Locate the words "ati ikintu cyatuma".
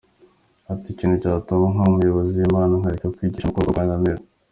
0.73-1.65